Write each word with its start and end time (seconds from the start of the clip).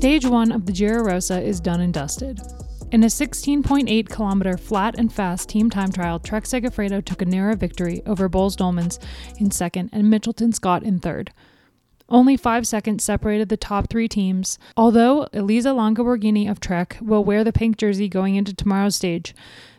Stage 0.00 0.24
1 0.24 0.50
of 0.50 0.64
the 0.64 0.72
Giro 0.72 1.04
Rosa 1.04 1.42
is 1.42 1.60
done 1.60 1.82
and 1.82 1.92
dusted. 1.92 2.40
In 2.90 3.02
a 3.02 3.08
16.8 3.08 4.08
kilometer 4.08 4.56
flat 4.56 4.98
and 4.98 5.12
fast 5.12 5.50
team 5.50 5.68
time 5.68 5.92
trial, 5.92 6.18
Trek 6.18 6.44
Segafredo 6.44 7.04
took 7.04 7.20
a 7.20 7.26
narrow 7.26 7.54
victory 7.54 8.00
over 8.06 8.26
Boels 8.26 8.56
Dolmans 8.56 8.98
in 9.38 9.50
second 9.50 9.90
and 9.92 10.10
Mitchelton 10.10 10.54
Scott 10.54 10.84
in 10.84 11.00
third. 11.00 11.34
Only 12.08 12.38
five 12.38 12.66
seconds 12.66 13.04
separated 13.04 13.50
the 13.50 13.58
top 13.58 13.90
three 13.90 14.08
teams. 14.08 14.58
Although 14.74 15.28
Elisa 15.34 15.74
Longo 15.74 16.02
Borghini 16.02 16.50
of 16.50 16.60
Trek 16.60 16.96
will 17.02 17.22
wear 17.22 17.44
the 17.44 17.52
pink 17.52 17.76
jersey 17.76 18.08
going 18.08 18.36
into 18.36 18.54
tomorrow's 18.54 18.96
stage, 18.96 19.34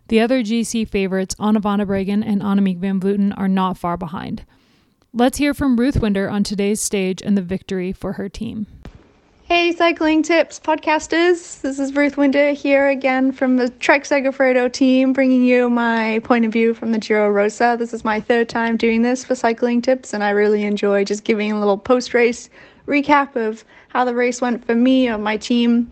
the 0.09 0.19
other 0.19 0.43
GC 0.43 0.87
favorites, 0.87 1.35
Anna 1.39 1.59
van 1.59 1.79
and 1.79 2.41
Annemiek 2.43 2.77
van 2.77 2.99
Vleuten, 2.99 3.33
are 3.39 3.47
not 3.47 3.75
far 3.75 3.97
behind. 3.97 4.45
Let's 5.13 5.39
hear 5.39 5.55
from 5.55 5.77
Ruth 5.77 5.99
Winder 5.99 6.29
on 6.29 6.43
today's 6.43 6.79
stage 6.79 7.23
and 7.23 7.35
the 7.35 7.41
victory 7.41 7.91
for 7.91 8.13
her 8.13 8.29
team. 8.29 8.67
Hey, 9.51 9.73
cycling 9.73 10.23
tips 10.23 10.61
podcasters. 10.61 11.59
This 11.59 11.77
is 11.77 11.93
Ruth 11.93 12.15
Winder 12.15 12.51
here 12.51 12.87
again 12.87 13.33
from 13.33 13.57
the 13.57 13.67
Trek 13.67 14.05
Segafredo 14.05 14.71
team, 14.71 15.11
bringing 15.11 15.43
you 15.43 15.69
my 15.69 16.21
point 16.23 16.45
of 16.45 16.53
view 16.53 16.73
from 16.73 16.93
the 16.93 16.99
Giro 16.99 17.29
Rosa. 17.29 17.75
This 17.77 17.93
is 17.93 18.05
my 18.05 18.21
third 18.21 18.47
time 18.47 18.77
doing 18.77 19.01
this 19.01 19.25
for 19.25 19.35
cycling 19.35 19.81
tips, 19.81 20.13
and 20.13 20.23
I 20.23 20.29
really 20.29 20.63
enjoy 20.63 21.03
just 21.03 21.25
giving 21.25 21.51
a 21.51 21.59
little 21.59 21.77
post 21.77 22.13
race 22.13 22.49
recap 22.87 23.35
of 23.35 23.65
how 23.89 24.05
the 24.05 24.15
race 24.15 24.39
went 24.39 24.65
for 24.65 24.73
me 24.73 25.09
or 25.09 25.17
my 25.17 25.35
team. 25.35 25.91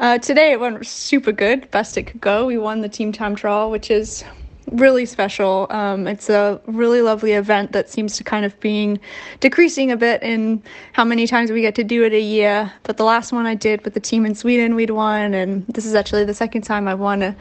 Uh, 0.00 0.18
today 0.18 0.50
it 0.50 0.58
went 0.58 0.84
super 0.84 1.30
good, 1.30 1.70
best 1.70 1.96
it 1.96 2.02
could 2.02 2.20
go. 2.20 2.46
We 2.46 2.58
won 2.58 2.80
the 2.80 2.88
team 2.88 3.12
time 3.12 3.36
trial, 3.36 3.70
which 3.70 3.92
is 3.92 4.24
really 4.72 5.06
special. 5.06 5.66
Um, 5.70 6.06
it's 6.06 6.28
a 6.28 6.60
really 6.66 7.02
lovely 7.02 7.32
event 7.32 7.72
that 7.72 7.88
seems 7.88 8.16
to 8.16 8.24
kind 8.24 8.44
of 8.44 8.58
being 8.60 9.00
decreasing 9.40 9.90
a 9.90 9.96
bit 9.96 10.22
in 10.22 10.62
how 10.92 11.04
many 11.04 11.26
times 11.26 11.50
we 11.50 11.60
get 11.60 11.74
to 11.76 11.84
do 11.84 12.04
it 12.04 12.12
a 12.12 12.20
year. 12.20 12.72
But 12.82 12.96
the 12.96 13.04
last 13.04 13.32
one 13.32 13.46
I 13.46 13.54
did 13.54 13.84
with 13.84 13.94
the 13.94 14.00
team 14.00 14.26
in 14.26 14.34
Sweden, 14.34 14.74
we'd 14.74 14.90
won, 14.90 15.34
and 15.34 15.66
this 15.66 15.84
is 15.84 15.94
actually 15.94 16.24
the 16.24 16.34
second 16.34 16.62
time 16.62 16.88
I've 16.88 17.00
won 17.00 17.22
a 17.22 17.36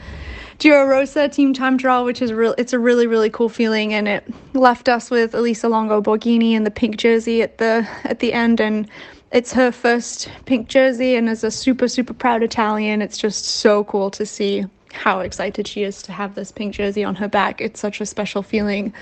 Giro 0.59 0.86
Rosa 0.88 1.30
team 1.30 1.53
time 1.53 1.78
trial, 1.78 2.03
which 2.03 2.22
is 2.22 2.33
real. 2.33 2.55
It's 2.58 2.73
a 2.73 2.80
really 2.80 3.05
really 3.05 3.30
cool 3.30 3.50
feeling, 3.50 3.94
and 3.94 4.08
it 4.08 4.23
left 4.53 4.89
us 4.89 5.11
with 5.11 5.36
Elisa 5.36 5.70
Longo 5.70 6.02
Borghini 6.02 6.53
in 6.53 6.64
the 6.64 6.72
pink 6.72 6.98
jersey 6.98 7.42
at 7.44 7.59
the 7.59 7.88
at 8.03 8.20
the 8.20 8.33
end, 8.33 8.59
and 8.59 8.89
it's 9.31 9.53
her 9.53 9.72
first 9.72 10.30
pink 10.45 10.67
jersey, 10.67 11.16
and 11.16 11.30
as 11.30 11.44
a 11.44 11.52
super 11.52 11.88
super 11.88 12.14
proud 12.14 12.42
Italian, 12.42 13.03
it's 13.03 13.17
just 13.17 13.45
so 13.45 13.83
cool 13.83 14.09
to 14.11 14.25
see 14.25 14.66
how 14.98 15.20
excited 15.20 15.67
she 15.67 15.84
is 15.84 16.02
to 16.03 16.12
have 16.12 16.36
this 16.36 16.52
pink 16.52 16.73
jersey 16.76 17.03
on 17.03 17.16
her 17.16 17.28
back. 17.28 17.62
It's 17.62 17.80
such 17.80 18.02
a 18.02 18.06
special 18.06 18.44
feeling 18.44 18.94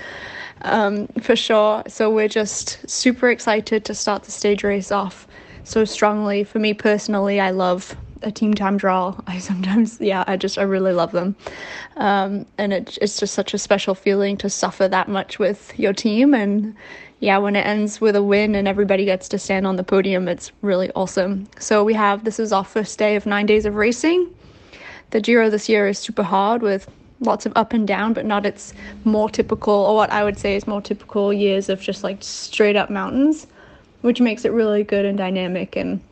um, 0.62 1.08
for 1.20 1.36
sure. 1.36 1.82
So 1.88 2.10
we're 2.10 2.28
just 2.28 2.88
super 2.88 3.30
excited 3.30 3.84
to 3.86 3.94
start 3.94 4.24
the 4.24 4.30
stage 4.30 4.62
race 4.62 4.92
off 4.92 5.26
so 5.64 5.84
strongly. 5.84 6.44
For 6.44 6.58
me 6.58 6.74
personally, 6.74 7.40
I 7.40 7.50
love 7.50 7.96
a 8.22 8.30
team 8.30 8.54
time 8.54 8.76
draw. 8.76 9.18
I 9.26 9.38
sometimes, 9.38 10.00
yeah, 10.00 10.24
I 10.26 10.36
just, 10.36 10.58
I 10.58 10.62
really 10.62 10.92
love 10.92 11.12
them. 11.12 11.36
Um, 11.96 12.46
and 12.58 12.72
it, 12.72 12.98
it's 13.00 13.18
just 13.18 13.34
such 13.34 13.54
a 13.54 13.58
special 13.58 13.94
feeling 13.94 14.36
to 14.38 14.50
suffer 14.50 14.88
that 14.88 15.08
much 15.08 15.38
with 15.38 15.78
your 15.78 15.92
team. 15.92 16.34
And 16.34 16.74
yeah, 17.20 17.38
when 17.38 17.56
it 17.56 17.66
ends 17.66 18.00
with 18.00 18.14
a 18.14 18.22
win 18.22 18.54
and 18.54 18.68
everybody 18.68 19.04
gets 19.04 19.28
to 19.30 19.38
stand 19.38 19.66
on 19.66 19.76
the 19.76 19.84
podium, 19.84 20.28
it's 20.28 20.52
really 20.60 20.90
awesome. 20.94 21.48
So 21.58 21.82
we 21.82 21.94
have, 21.94 22.24
this 22.24 22.38
is 22.38 22.52
our 22.52 22.64
first 22.64 22.98
day 22.98 23.16
of 23.16 23.26
nine 23.26 23.46
days 23.46 23.64
of 23.64 23.74
racing 23.74 24.30
the 25.10 25.20
Giro 25.20 25.50
this 25.50 25.68
year 25.68 25.86
is 25.86 25.98
super 25.98 26.22
hard 26.22 26.62
with 26.62 26.90
lots 27.20 27.46
of 27.46 27.52
up 27.56 27.72
and 27.72 27.86
down, 27.88 28.12
but 28.12 28.26
not 28.26 28.44
its 28.44 28.74
more 29.04 29.30
typical, 29.30 29.72
or 29.72 29.94
what 29.94 30.10
I 30.10 30.22
would 30.22 30.38
say 30.38 30.56
is 30.56 30.66
more 30.66 30.82
typical 30.82 31.32
years 31.32 31.68
of 31.68 31.80
just 31.80 32.04
like 32.04 32.18
straight 32.20 32.76
up 32.76 32.90
mountains, 32.90 33.46
which 34.02 34.20
makes 34.20 34.44
it 34.44 34.52
really 34.52 34.84
good 34.84 35.04
and 35.04 35.16
dynamic. 35.16 35.76
And 35.76 36.02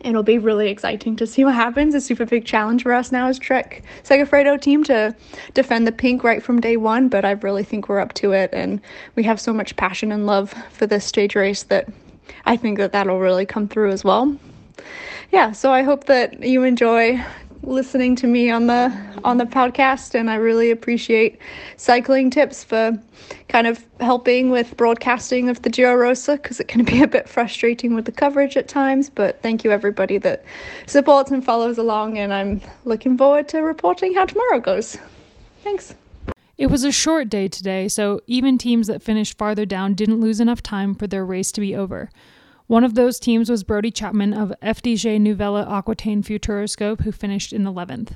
it'll 0.00 0.24
be 0.24 0.38
really 0.38 0.68
exciting 0.68 1.14
to 1.14 1.28
see 1.28 1.44
what 1.44 1.54
happens. 1.54 1.94
A 1.94 2.00
super 2.00 2.26
big 2.26 2.44
challenge 2.44 2.82
for 2.82 2.92
us 2.92 3.12
now 3.12 3.28
as 3.28 3.38
Trek 3.38 3.84
Segafredo 4.02 4.60
team 4.60 4.82
to 4.84 5.14
defend 5.54 5.86
the 5.86 5.92
pink 5.92 6.24
right 6.24 6.42
from 6.42 6.60
day 6.60 6.76
one, 6.76 7.08
but 7.08 7.24
I 7.24 7.32
really 7.32 7.62
think 7.62 7.88
we're 7.88 8.00
up 8.00 8.12
to 8.14 8.32
it, 8.32 8.50
and 8.52 8.80
we 9.14 9.22
have 9.22 9.40
so 9.40 9.52
much 9.52 9.76
passion 9.76 10.10
and 10.10 10.26
love 10.26 10.52
for 10.72 10.88
this 10.88 11.04
stage 11.04 11.36
race 11.36 11.62
that 11.64 11.88
I 12.46 12.56
think 12.56 12.78
that 12.78 12.90
that'll 12.90 13.20
really 13.20 13.46
come 13.46 13.68
through 13.68 13.92
as 13.92 14.02
well. 14.02 14.36
Yeah, 15.30 15.52
so 15.52 15.72
I 15.72 15.82
hope 15.82 16.06
that 16.06 16.42
you 16.42 16.64
enjoy 16.64 17.24
listening 17.62 18.16
to 18.16 18.26
me 18.26 18.50
on 18.50 18.66
the 18.66 18.92
on 19.24 19.36
the 19.36 19.44
podcast 19.44 20.14
and 20.18 20.28
I 20.28 20.34
really 20.34 20.70
appreciate 20.70 21.38
cycling 21.76 22.28
tips 22.30 22.64
for 22.64 22.98
kind 23.48 23.66
of 23.66 23.84
helping 24.00 24.50
with 24.50 24.76
broadcasting 24.76 25.48
of 25.48 25.62
the 25.62 25.70
Giro 25.70 25.94
Rosa 25.94 26.36
because 26.36 26.58
it 26.58 26.66
can 26.68 26.84
be 26.84 27.02
a 27.02 27.06
bit 27.06 27.28
frustrating 27.28 27.94
with 27.94 28.04
the 28.04 28.12
coverage 28.12 28.56
at 28.56 28.66
times 28.66 29.08
but 29.08 29.40
thank 29.42 29.62
you 29.62 29.70
everybody 29.70 30.18
that 30.18 30.44
supports 30.86 31.30
and 31.30 31.44
follows 31.44 31.78
along 31.78 32.18
and 32.18 32.34
I'm 32.34 32.60
looking 32.84 33.16
forward 33.16 33.48
to 33.50 33.60
reporting 33.60 34.14
how 34.14 34.26
tomorrow 34.26 34.58
goes. 34.58 34.98
Thanks. 35.62 35.94
It 36.58 36.66
was 36.66 36.84
a 36.84 36.92
short 36.92 37.28
day 37.28 37.48
today, 37.48 37.88
so 37.88 38.20
even 38.26 38.58
teams 38.58 38.86
that 38.86 39.02
finished 39.02 39.38
farther 39.38 39.64
down 39.64 39.94
didn't 39.94 40.20
lose 40.20 40.38
enough 40.38 40.62
time 40.62 40.94
for 40.94 41.06
their 41.06 41.24
race 41.24 41.50
to 41.52 41.60
be 41.60 41.74
over. 41.74 42.10
One 42.72 42.84
of 42.84 42.94
those 42.94 43.20
teams 43.20 43.50
was 43.50 43.64
Brodie 43.64 43.90
Chapman 43.90 44.32
of 44.32 44.50
FDJ 44.62 45.20
Nouvelle 45.20 45.58
Aquitaine 45.58 46.22
Futuroscope, 46.22 47.02
who 47.02 47.12
finished 47.12 47.52
in 47.52 47.64
11th. 47.64 48.12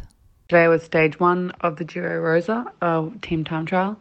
Today 0.49 0.67
was 0.67 0.83
stage 0.83 1.21
one 1.21 1.51
of 1.61 1.77
the 1.77 1.85
Giro 1.85 2.23
Rosa 2.23 2.65
uh, 2.81 3.11
team 3.21 3.45
time 3.45 3.67
trial. 3.67 4.01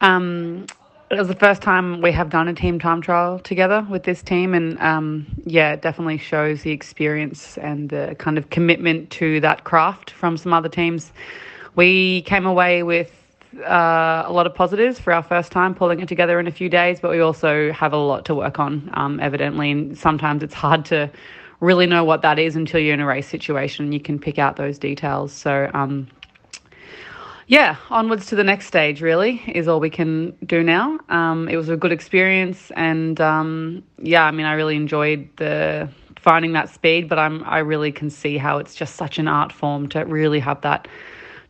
Um, 0.00 0.64
it 1.10 1.18
was 1.18 1.28
the 1.28 1.34
first 1.34 1.60
time 1.60 2.00
we 2.00 2.12
have 2.12 2.30
done 2.30 2.48
a 2.48 2.54
team 2.54 2.78
time 2.78 3.02
trial 3.02 3.38
together 3.40 3.86
with 3.90 4.04
this 4.04 4.22
team, 4.22 4.54
and 4.54 4.80
um, 4.80 5.26
yeah, 5.44 5.74
it 5.74 5.82
definitely 5.82 6.16
shows 6.16 6.62
the 6.62 6.70
experience 6.70 7.58
and 7.58 7.90
the 7.90 8.16
kind 8.18 8.38
of 8.38 8.48
commitment 8.48 9.10
to 9.10 9.38
that 9.40 9.64
craft 9.64 10.12
from 10.12 10.38
some 10.38 10.54
other 10.54 10.70
teams. 10.70 11.12
We 11.74 12.22
came 12.22 12.46
away 12.46 12.84
with 12.84 13.23
uh, 13.60 14.24
a 14.26 14.32
lot 14.32 14.46
of 14.46 14.54
positives 14.54 14.98
for 14.98 15.12
our 15.12 15.22
first 15.22 15.52
time 15.52 15.74
pulling 15.74 16.00
it 16.00 16.08
together 16.08 16.40
in 16.40 16.46
a 16.46 16.50
few 16.50 16.68
days, 16.68 17.00
but 17.00 17.10
we 17.10 17.20
also 17.20 17.72
have 17.72 17.92
a 17.92 17.96
lot 17.96 18.24
to 18.26 18.34
work 18.34 18.58
on, 18.58 18.90
um, 18.94 19.20
evidently. 19.20 19.70
And 19.70 19.98
sometimes 19.98 20.42
it's 20.42 20.54
hard 20.54 20.84
to 20.86 21.10
really 21.60 21.86
know 21.86 22.04
what 22.04 22.22
that 22.22 22.38
is 22.38 22.56
until 22.56 22.80
you're 22.80 22.94
in 22.94 23.00
a 23.00 23.06
race 23.06 23.28
situation 23.28 23.84
and 23.84 23.94
you 23.94 24.00
can 24.00 24.18
pick 24.18 24.38
out 24.38 24.56
those 24.56 24.78
details. 24.78 25.32
So, 25.32 25.70
um, 25.74 26.08
yeah, 27.46 27.76
onwards 27.90 28.26
to 28.26 28.36
the 28.36 28.44
next 28.44 28.66
stage, 28.66 29.02
really, 29.02 29.42
is 29.46 29.68
all 29.68 29.78
we 29.78 29.90
can 29.90 30.30
do 30.46 30.62
now. 30.62 30.98
Um, 31.10 31.48
it 31.48 31.56
was 31.56 31.68
a 31.68 31.76
good 31.76 31.92
experience, 31.92 32.70
and 32.74 33.20
um, 33.20 33.82
yeah, 33.98 34.24
I 34.24 34.30
mean, 34.30 34.46
I 34.46 34.54
really 34.54 34.76
enjoyed 34.76 35.28
the 35.36 35.90
finding 36.16 36.52
that 36.52 36.70
speed, 36.70 37.06
but 37.06 37.18
I'm 37.18 37.44
I 37.44 37.58
really 37.58 37.92
can 37.92 38.08
see 38.08 38.38
how 38.38 38.56
it's 38.56 38.74
just 38.74 38.96
such 38.96 39.18
an 39.18 39.28
art 39.28 39.52
form 39.52 39.90
to 39.90 40.06
really 40.06 40.40
have 40.40 40.62
that 40.62 40.88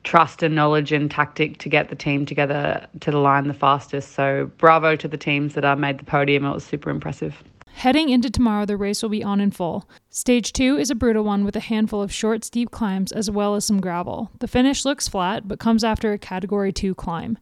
trust 0.05 0.43
and 0.43 0.55
knowledge 0.55 0.93
and 0.93 1.11
tactic 1.11 1.59
to 1.59 1.69
get 1.69 1.89
the 1.89 1.97
team 1.97 2.25
together 2.25 2.87
to 3.01 3.11
the 3.11 3.19
line 3.19 3.49
the 3.49 3.55
fastest. 3.55 4.13
So 4.13 4.51
bravo 4.59 4.97
to 4.97 5.09
the 5.09 5.17
teams 5.17 5.55
that 5.55 5.65
uh, 5.65 5.75
made 5.75 5.99
the 5.99 6.05
podium. 6.05 6.45
It 6.45 6.53
was 6.53 6.65
super 6.65 6.91
impressive. 6.91 7.43
Heading 7.75 8.09
into 8.09 8.31
tomorrow, 8.31 8.67
the 8.67 8.77
race 8.77 9.03
will 9.03 9.11
be 9.11 9.25
on 9.25 9.41
in 9.41 9.51
full. 9.51 9.89
Stage 10.09 10.53
two 10.53 10.77
is 10.79 10.91
a 10.91 10.95
brutal 10.95 11.25
one 11.25 11.45
with 11.45 11.57
a 11.57 11.61
handful 11.61 12.01
of 12.03 12.13
short, 12.13 12.45
steep 12.45 12.71
climbs 12.71 13.11
as 13.11 13.29
well 13.29 13.57
as 13.57 13.65
some 13.65 13.81
gravel. 13.81 14.31
The 14.39 14.47
finish 14.47 14.85
looks 14.85 15.09
flat, 15.09 15.49
but 15.49 15.59
comes 15.59 15.83
after 15.83 16.13
a 16.13 16.19
category 16.19 16.73
two 16.73 16.95
climb. 16.95 17.37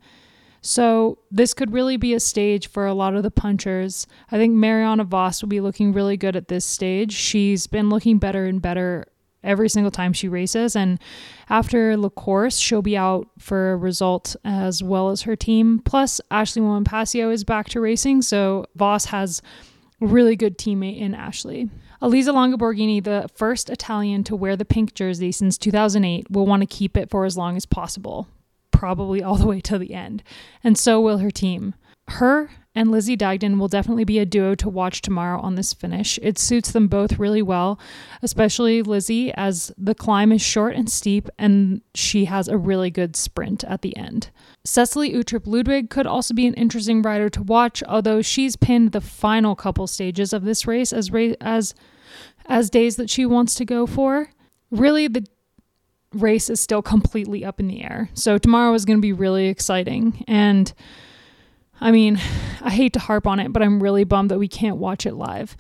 So, 0.65 1.19
this 1.31 1.55
could 1.55 1.73
really 1.73 1.97
be 1.97 2.15
a 2.15 2.21
stage 2.21 2.69
for 2.69 2.87
a 2.87 2.95
lot 2.95 3.15
of 3.15 3.25
the 3.25 3.33
punchers. 3.33 4.07
I 4.31 4.39
think 4.39 4.55
Marianne 4.55 5.05
Vos 5.05 5.43
will 5.43 5.49
be 5.49 5.61
looking 5.61 5.93
really 5.93 6.17
good 6.17 6.37
at 6.37 6.47
this 6.47 6.65
stage. 6.65 7.13
She's 7.13 7.67
been 7.67 7.91
looking 7.91 8.19
better 8.19 8.47
and 8.47 8.63
better 8.63 9.07
every 9.43 9.69
single 9.69 9.91
time 9.91 10.13
she 10.13 10.29
races. 10.29 10.77
And 10.77 10.99
after 11.49 11.97
La 11.97 12.09
Course, 12.09 12.59
she'll 12.59 12.83
be 12.83 12.97
out 12.97 13.29
for 13.39 13.73
a 13.73 13.77
result 13.77 14.37
as 14.45 14.83
well 14.83 15.11
as 15.11 15.23
her 15.23 15.37
team. 15.37 15.81
Plus, 15.85 16.21
Ashleigh 16.31 16.63
Moolman 16.63 17.33
is 17.33 17.45
back 17.45 17.69
to 17.71 17.81
racing, 17.81 18.23
so 18.23 18.67
Vos 18.77 19.07
has 19.07 19.43
a 20.01 20.07
really 20.07 20.37
good 20.37 20.59
teammate 20.59 20.99
in 20.99 21.15
Ashleigh. 21.15 21.71
Elisa 22.01 22.33
Longo 22.33 22.57
Borghini, 22.57 23.03
the 23.03 23.29
first 23.37 23.71
Italian 23.71 24.25
to 24.25 24.35
wear 24.35 24.57
the 24.57 24.65
pink 24.65 24.95
jersey 24.95 25.31
since 25.31 25.57
2008, 25.57 26.31
will 26.31 26.47
want 26.47 26.61
to 26.61 26.67
keep 26.67 26.97
it 26.97 27.11
for 27.11 27.25
as 27.25 27.37
long 27.37 27.57
as 27.57 27.65
possible, 27.65 28.27
probably 28.73 29.23
all 29.23 29.37
the 29.37 29.47
way 29.47 29.61
to 29.61 29.79
the 29.79 29.95
end. 29.95 30.25
And 30.65 30.77
so 30.77 31.01
will 31.01 31.19
her 31.19 31.31
team. 31.31 31.75
Her 32.09 32.51
and 32.75 32.91
Lizzie 32.91 33.17
Deignan 33.17 33.59
will 33.59 33.69
definitely 33.69 34.05
be 34.05 34.19
a 34.19 34.25
duo 34.25 34.55
to 34.55 34.69
watch 34.69 35.03
tomorrow 35.03 35.41
on 35.41 35.57
this 35.57 35.73
finish. 35.75 36.19
It 36.23 36.39
suits 36.39 36.73
them 36.73 36.89
both 36.89 37.19
really 37.19 37.43
well, 37.43 37.79
especially 38.23 38.83
Lizzie, 38.83 39.33
as 39.35 39.73
the 39.77 39.95
climb 39.95 40.33
is 40.33 40.41
short 40.41 40.75
and 40.75 40.91
steep 40.91 41.29
and 41.39 41.83
she 41.95 42.25
has 42.27 42.49
a 42.49 42.57
really 42.57 42.91
good 42.91 43.15
sprint 43.15 43.63
at 43.65 43.83
the 43.83 43.97
end. 43.97 44.31
Cecilie 44.65 45.13
Uttrup 45.13 45.47
Ludwig 45.47 45.91
could 45.91 46.07
also 46.07 46.33
be 46.33 46.47
an 46.47 46.55
interesting 46.55 47.03
rider 47.03 47.29
to 47.31 47.43
watch, 47.43 47.83
although 47.87 48.23
she's 48.23 48.57
pinned 48.57 48.93
the 48.93 49.01
final 49.01 49.55
couple 49.55 49.87
stages 49.87 50.33
of 50.33 50.45
this 50.45 50.67
race 50.67 50.93
as 50.93 51.11
as 51.41 51.75
as 52.47 52.71
days 52.71 52.97
that 52.97 53.11
she 53.11 53.27
wants 53.27 53.55
to 53.55 53.65
go 53.65 53.87
for. 53.87 54.31
Really, 54.71 55.09
the 55.09 55.27
race 56.13 56.51
is 56.51 56.61
still 56.61 56.83
completely 56.83 57.45
up 57.45 57.61
in 57.61 57.69
the 57.69 57.83
air. 57.83 58.11
So 58.15 58.39
tomorrow 58.39 58.75
is 58.75 58.85
going 58.85 58.99
to 58.99 59.03
be 59.03 59.13
really 59.13 59.49
exciting 59.49 60.25
and 60.27 60.73
I 61.83 61.91
mean, 61.91 62.17
I 62.63 62.71
hate 62.71 62.93
to 62.95 63.01
harp 63.01 63.27
on 63.27 63.41
it, 63.41 63.53
but 63.53 63.63
I'm 63.63 63.83
really 63.83 64.05
bummed 64.05 64.31
that 64.31 64.39
we 64.39 64.49
can't 64.49 64.77
watch 64.77 65.05
it 65.05 65.15
live. 65.15 65.57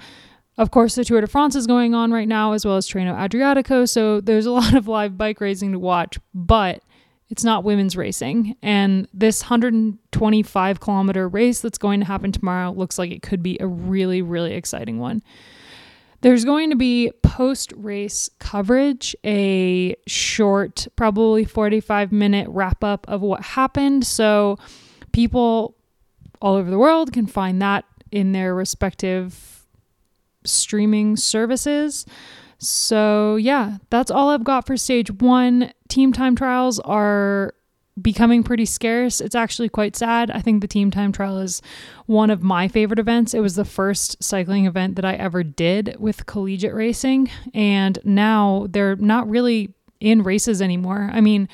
Of 0.56 0.70
course, 0.70 0.94
the 0.94 1.04
Tour 1.04 1.20
de 1.20 1.26
France 1.26 1.56
is 1.56 1.66
going 1.66 1.94
on 1.94 2.12
right 2.12 2.28
now, 2.28 2.52
as 2.52 2.64
well 2.64 2.76
as 2.76 2.88
Tirreno 2.88 3.14
Adriatico. 3.14 3.88
So 3.88 4.20
there's 4.20 4.46
a 4.46 4.50
lot 4.52 4.74
of 4.74 4.88
live 4.88 5.18
bike 5.18 5.40
racing 5.40 5.72
to 5.72 5.78
watch, 5.78 6.18
but 6.32 6.82
it's 7.28 7.42
not 7.42 7.64
women's 7.64 7.96
racing. 7.96 8.56
And 8.62 9.08
this 9.12 9.42
125 9.42 10.80
kilometer 10.80 11.28
race 11.28 11.60
that's 11.60 11.78
going 11.78 12.00
to 12.00 12.06
happen 12.06 12.30
tomorrow 12.30 12.70
looks 12.70 12.98
like 12.98 13.10
it 13.10 13.22
could 13.22 13.42
be 13.42 13.56
a 13.58 13.66
really, 13.66 14.22
really 14.22 14.52
exciting 14.52 14.98
one. 14.98 15.22
There's 16.20 16.44
going 16.44 16.70
to 16.70 16.76
be 16.76 17.10
post 17.22 17.72
race 17.74 18.30
coverage, 18.38 19.16
a 19.24 19.96
short, 20.06 20.86
probably 20.94 21.44
45 21.44 22.12
minute 22.12 22.48
wrap 22.48 22.84
up 22.84 23.06
of 23.08 23.22
what 23.22 23.42
happened. 23.42 24.06
So 24.06 24.58
people 25.12 25.74
all 26.42 26.56
over 26.56 26.70
the 26.70 26.78
world 26.78 27.12
can 27.12 27.26
find 27.26 27.62
that 27.62 27.86
in 28.10 28.32
their 28.32 28.54
respective 28.54 29.66
streaming 30.44 31.16
services. 31.16 32.04
So, 32.58 33.36
yeah, 33.36 33.78
that's 33.90 34.10
all 34.10 34.28
I've 34.28 34.44
got 34.44 34.66
for 34.66 34.76
stage 34.76 35.10
one. 35.10 35.72
Team 35.88 36.12
time 36.12 36.36
trials 36.36 36.78
are 36.80 37.54
becoming 38.00 38.42
pretty 38.42 38.64
scarce. 38.64 39.20
It's 39.20 39.34
actually 39.34 39.68
quite 39.68 39.96
sad. 39.96 40.30
I 40.30 40.40
think 40.40 40.60
the 40.60 40.68
team 40.68 40.90
time 40.90 41.12
trial 41.12 41.38
is 41.38 41.62
one 42.06 42.30
of 42.30 42.42
my 42.42 42.68
favorite 42.68 42.98
events. 42.98 43.34
It 43.34 43.40
was 43.40 43.54
the 43.54 43.64
first 43.64 44.22
cycling 44.22 44.66
event 44.66 44.96
that 44.96 45.04
I 45.04 45.14
ever 45.14 45.42
did 45.42 45.96
with 45.98 46.26
collegiate 46.26 46.74
racing, 46.74 47.30
and 47.54 47.98
now 48.04 48.66
they're 48.70 48.96
not 48.96 49.28
really 49.28 49.74
in 50.00 50.22
races 50.22 50.60
anymore. 50.62 51.10
I 51.12 51.20
mean, 51.20 51.48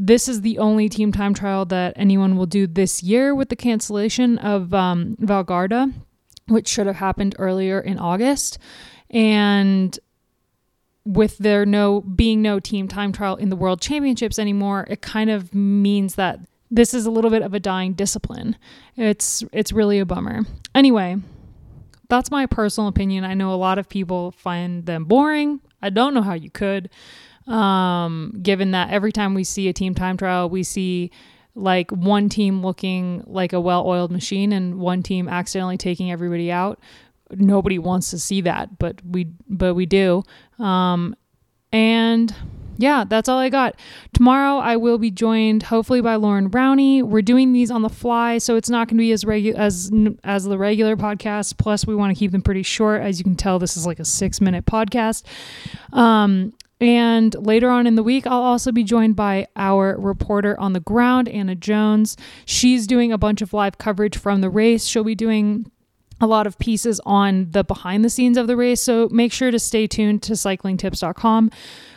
this 0.00 0.28
is 0.28 0.42
the 0.42 0.58
only 0.58 0.88
team 0.88 1.10
time 1.10 1.34
trial 1.34 1.64
that 1.64 1.92
anyone 1.96 2.36
will 2.36 2.46
do 2.46 2.68
this 2.68 3.02
year 3.02 3.34
with 3.34 3.48
the 3.48 3.56
cancellation 3.56 4.38
of 4.38 4.72
um, 4.72 5.16
Vårgårda, 5.20 5.92
which 6.46 6.68
should 6.68 6.86
have 6.86 6.96
happened 6.96 7.34
earlier 7.36 7.80
in 7.80 7.98
August. 7.98 8.58
And 9.10 9.98
with 11.04 11.36
there 11.38 11.66
no 11.66 12.02
being 12.02 12.40
no 12.40 12.60
team 12.60 12.86
time 12.86 13.10
trial 13.10 13.34
in 13.36 13.48
the 13.48 13.56
world 13.56 13.80
championships 13.80 14.38
anymore, 14.38 14.86
it 14.88 15.02
kind 15.02 15.30
of 15.30 15.52
means 15.52 16.14
that 16.14 16.38
this 16.70 16.94
is 16.94 17.04
a 17.04 17.10
little 17.10 17.30
bit 17.30 17.42
of 17.42 17.52
a 17.52 17.58
dying 17.58 17.94
discipline. 17.94 18.54
It's 18.96 19.42
it's 19.52 19.72
really 19.72 19.98
a 19.98 20.06
bummer. 20.06 20.42
Anyway, 20.76 21.16
that's 22.08 22.30
my 22.30 22.46
personal 22.46 22.86
opinion. 22.86 23.24
I 23.24 23.34
know 23.34 23.52
a 23.52 23.56
lot 23.56 23.78
of 23.78 23.88
people 23.88 24.30
find 24.30 24.86
them 24.86 25.06
boring. 25.06 25.60
I 25.82 25.90
don't 25.90 26.14
know 26.14 26.22
how 26.22 26.34
you 26.34 26.50
could. 26.50 26.88
Um, 27.48 28.38
given 28.42 28.72
that 28.72 28.90
every 28.90 29.12
time 29.12 29.34
we 29.34 29.44
see 29.44 29.68
a 29.68 29.72
team 29.72 29.94
time 29.94 30.16
trial, 30.16 30.50
we 30.50 30.62
see 30.62 31.10
like 31.54 31.90
one 31.90 32.28
team 32.28 32.62
looking 32.62 33.24
like 33.26 33.52
a 33.52 33.60
well-oiled 33.60 34.12
machine 34.12 34.52
and 34.52 34.78
one 34.78 35.02
team 35.02 35.28
accidentally 35.28 35.76
taking 35.76 36.12
everybody 36.12 36.52
out 36.52 36.78
nobody 37.36 37.78
wants 37.78 38.10
to 38.10 38.18
see 38.18 38.40
that, 38.42 38.78
but 38.78 39.00
we 39.04 39.28
but 39.48 39.74
we 39.74 39.86
do. 39.86 40.22
Um, 40.58 41.14
and 41.72 42.34
yeah, 42.78 43.04
that's 43.06 43.28
all 43.28 43.38
I 43.38 43.48
got. 43.48 43.78
Tomorrow 44.14 44.58
I 44.58 44.76
will 44.76 44.98
be 44.98 45.10
joined 45.10 45.64
hopefully 45.64 46.00
by 46.00 46.16
Lauren 46.16 46.48
Brownie. 46.48 47.02
We're 47.02 47.22
doing 47.22 47.52
these 47.52 47.70
on 47.70 47.82
the 47.82 47.88
fly, 47.88 48.38
so 48.38 48.56
it's 48.56 48.70
not 48.70 48.88
going 48.88 48.96
to 48.96 49.02
be 49.02 49.12
as 49.12 49.24
regular 49.24 49.58
as 49.58 49.90
as 50.24 50.44
the 50.44 50.58
regular 50.58 50.96
podcast. 50.96 51.58
Plus, 51.58 51.86
we 51.86 51.94
want 51.94 52.14
to 52.14 52.18
keep 52.18 52.32
them 52.32 52.42
pretty 52.42 52.62
short. 52.62 53.02
As 53.02 53.18
you 53.18 53.24
can 53.24 53.36
tell, 53.36 53.58
this 53.58 53.76
is 53.76 53.86
like 53.86 53.98
a 53.98 54.04
six 54.04 54.40
minute 54.40 54.64
podcast. 54.64 55.24
Um, 55.92 56.54
and 56.80 57.34
later 57.34 57.70
on 57.70 57.86
in 57.86 57.96
the 57.96 58.02
week, 58.02 58.26
I'll 58.26 58.42
also 58.42 58.70
be 58.70 58.84
joined 58.84 59.16
by 59.16 59.48
our 59.56 59.96
reporter 59.98 60.58
on 60.60 60.74
the 60.74 60.80
ground, 60.80 61.28
Anna 61.28 61.54
Jones. 61.54 62.16
She's 62.44 62.86
doing 62.86 63.12
a 63.12 63.18
bunch 63.18 63.42
of 63.42 63.52
live 63.52 63.78
coverage 63.78 64.16
from 64.16 64.40
the 64.40 64.50
race. 64.50 64.84
She'll 64.86 65.04
be 65.04 65.16
doing 65.16 65.70
a 66.20 66.26
lot 66.26 66.46
of 66.46 66.58
pieces 66.58 67.00
on 67.04 67.50
the 67.50 67.64
behind 67.64 68.04
the 68.04 68.10
scenes 68.10 68.36
of 68.36 68.46
the 68.46 68.56
race. 68.56 68.80
So 68.80 69.08
make 69.10 69.32
sure 69.32 69.50
to 69.50 69.58
stay 69.58 69.86
tuned 69.86 70.22
to 70.24 70.32
cyclingtips.com. 70.32 71.50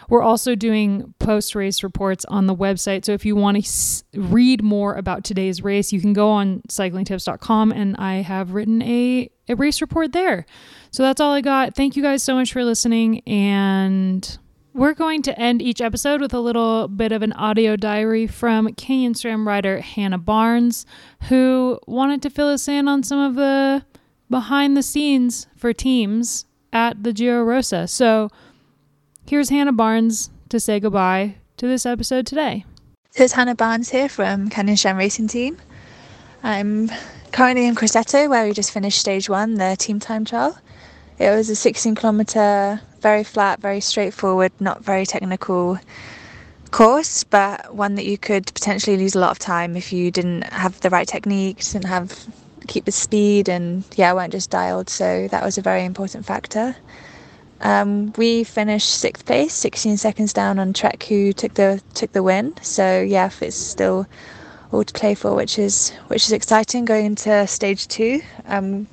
We're 0.10 0.22
also 0.22 0.56
doing 0.56 1.14
post 1.20 1.56
race 1.56 1.84
reports 1.84 2.26
on 2.26 2.46
the 2.46 2.56
website. 2.56 3.06
So 3.06 3.14
if 3.14 3.26
you 3.26 3.36
want 3.36 3.64
to 3.64 4.20
read 4.20 4.62
more 4.62 4.96
about 4.96 5.24
today's 5.24 5.64
race, 5.64 5.94
you 5.94 6.02
can 6.02 6.14
go 6.14 6.30
on 6.30 6.62
cyclingtips.com 6.68 7.72
and 7.72 7.96
I 7.98 8.16
have 8.16 8.52
written 8.52 8.82
a, 8.82 9.30
a 9.48 9.56
race 9.56 9.80
report 9.80 10.12
there. 10.12 10.46
So 10.92 11.04
that's 11.04 11.22
all 11.22 11.32
I 11.32 11.42
got. 11.42 11.76
Thank 11.76 11.96
you 11.96 12.04
guys 12.04 12.24
so 12.24 12.36
much 12.36 12.52
for 12.52 12.66
listening. 12.66 13.22
And 13.22 14.38
we're 14.74 14.94
going 14.94 15.22
to 15.24 15.38
end 15.38 15.62
each 15.62 15.82
episode 15.82 16.22
with 16.22 16.34
a 16.34 16.40
little 16.40 16.88
bit 16.88 17.12
of 17.12 17.22
an 17.22 17.34
audio 17.34 17.76
diary 17.76 18.26
from 18.28 18.74
Canyon 18.76 19.14
SRAM 19.14 19.46
rider 19.46 19.82
Hannah 19.82 20.18
Barnes, 20.18 20.86
who 21.24 21.80
wanted 21.88 22.22
to 22.22 22.30
fill 22.30 22.48
us 22.48 22.68
in 22.68 22.88
on 22.88 23.04
some 23.04 23.20
of 23.20 23.36
the 23.36 23.84
behind 24.30 24.78
the 24.78 24.84
scenes 24.84 25.48
for 25.58 25.74
teams 25.74 26.46
at 26.72 27.04
the 27.04 27.12
Giro 27.12 27.44
Rosa. 27.44 27.88
So 27.88 28.30
here's 29.28 29.50
Hannah 29.50 29.74
Barnes 29.74 30.30
to 30.50 30.60
say 30.60 30.80
goodbye 30.80 31.36
to 31.58 31.68
this 31.68 31.86
episode 31.86 32.26
today. 32.26 32.66
So 33.12 33.26
it's 33.26 33.34
Hannah 33.34 33.56
Barnes 33.56 33.90
here 33.90 34.08
from 34.08 34.50
Canyon 34.50 34.78
SRAM 34.78 34.98
Racing 34.98 35.28
Team. 35.28 35.58
I'm 36.44 36.90
currently 37.34 37.66
in 37.66 37.76
Grosseto 37.76 38.30
where 38.30 38.46
we 38.46 38.54
just 38.54 38.72
finished 38.72 39.00
stage 39.00 39.30
one, 39.30 39.56
the 39.56 39.76
team 39.78 40.00
time 40.00 40.24
trial. 40.24 40.58
It 41.20 41.30
was 41.30 41.50
a 41.50 41.56
16 41.56 41.94
kilometre, 41.96 42.82
very 43.02 43.24
flat, 43.24 43.60
very 43.60 43.82
straightforward, 43.82 44.52
not 44.60 44.84
very 44.84 45.06
technical 45.06 45.80
course, 46.72 47.24
but 47.24 47.76
one 47.76 47.96
that 47.96 48.06
you 48.06 48.18
could 48.18 48.46
potentially 48.54 48.98
lose 48.98 49.16
a 49.16 49.20
lot 49.20 49.32
of 49.32 49.40
time 49.40 49.76
if 49.76 49.92
you 49.92 50.10
didn't 50.10 50.44
have 50.44 50.80
the 50.82 50.90
right 50.90 51.08
techniques 51.08 51.74
didn't 51.74 51.88
have 51.88 52.26
keep 52.68 52.86
the 52.86 52.92
speed 52.92 53.50
and 53.50 53.84
yeah, 53.96 54.14
weren't 54.14 54.32
just 54.32 54.50
dialed. 54.50 54.90
So 54.90 55.28
that 55.28 55.44
was 55.44 55.58
a 55.58 55.62
very 55.62 55.84
important 55.84 56.26
factor. 56.26 56.76
Um, 57.62 58.14
we 58.18 58.44
finished 58.44 58.90
sixth 58.90 59.26
place, 59.26 59.54
16 59.54 59.98
seconds 59.98 60.34
down 60.34 60.58
on 60.58 60.74
Trek, 60.74 61.04
who 61.04 61.32
took 61.34 61.54
the 61.54 61.82
took 61.94 62.12
the 62.12 62.24
win. 62.24 62.56
So 62.62 63.02
yeah, 63.02 63.30
it's 63.42 63.56
still 63.56 64.08
all 64.72 64.84
to 64.84 64.94
play 64.94 65.14
for, 65.16 65.36
which 65.36 65.60
is 65.60 65.92
which 66.08 66.26
is 66.26 66.32
exciting 66.32 66.86
going 66.86 67.06
into 67.06 67.46
stage 67.48 67.88
two. 67.88 68.22
Um, 68.46 68.88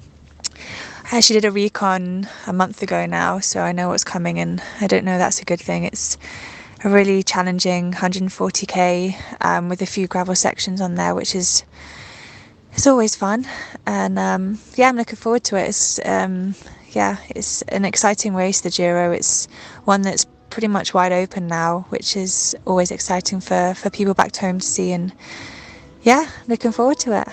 I 1.11 1.17
actually 1.17 1.41
did 1.41 1.47
a 1.47 1.51
recon 1.51 2.29
a 2.47 2.53
month 2.53 2.83
ago 2.83 3.07
now, 3.07 3.39
so 3.39 3.63
I 3.63 3.73
know 3.73 3.89
what's 3.89 4.05
coming, 4.05 4.39
and 4.39 4.63
I 4.79 4.87
don't 4.87 5.07
know 5.07 5.17
that's 5.17 5.41
a 5.41 5.45
good 5.47 5.59
thing. 5.61 5.85
It's 5.85 6.19
a 6.85 6.91
really 6.91 7.23
challenging 7.23 7.93
140k 7.93 9.17
um, 9.41 9.71
with 9.71 9.81
a 9.81 9.87
few 9.87 10.07
gravel 10.07 10.35
sections 10.35 10.83
on 10.83 10.97
there, 10.97 11.15
which 11.15 11.35
is 11.35 11.65
it's 12.75 12.87
always 12.87 13.17
fun, 13.17 13.47
and 13.87 14.19
um, 14.19 14.59
yeah, 14.77 14.91
I'm 14.91 14.97
looking 14.97 15.17
forward 15.17 15.45
to 15.45 15.57
it. 15.57 15.71
It's 15.71 15.99
um, 16.05 16.55
yeah, 16.91 17.17
it's 17.31 17.62
an 17.62 17.87
exciting 17.87 18.35
race, 18.35 18.61
the 18.61 18.69
Giro. 18.69 19.11
It's 19.11 19.49
one 19.85 20.03
that's 20.03 20.27
pretty 20.50 20.69
much 20.69 20.93
wide 20.93 21.12
open 21.12 21.47
now, 21.47 21.87
which 21.88 22.19
is 22.19 22.55
always 22.67 22.91
exciting 22.91 23.41
for 23.41 23.73
for 23.73 23.88
people 23.88 24.12
back 24.12 24.37
home 24.37 24.59
to 24.59 24.67
see, 24.67 24.93
and 24.93 25.15
yeah, 26.03 26.29
looking 26.49 26.71
forward 26.73 26.99
to 26.99 27.19
it. 27.19 27.29